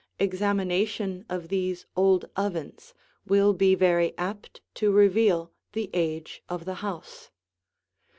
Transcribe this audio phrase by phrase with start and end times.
[0.17, 2.95] Examination of these old ovens
[3.27, 7.29] will be very apt to reveal the age of the house.